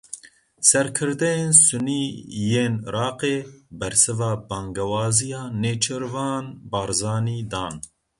[0.69, 2.01] Serkirdeyên Sunî
[2.49, 3.37] yên Iraqê
[3.79, 7.75] bersiva bangewaziya Nêçîrvan Barzanî dan.